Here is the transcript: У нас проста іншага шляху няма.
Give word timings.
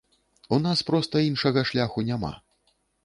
У 0.55 0.57
нас 0.63 0.81
проста 0.87 1.21
іншага 1.29 1.65
шляху 1.73 2.05
няма. 2.09 2.33